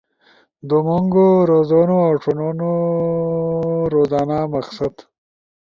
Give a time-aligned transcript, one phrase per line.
[0.69, 2.73] ومونگو (رزونو اؤ ݜنونو)،
[3.91, 4.93] روازانہ مقصد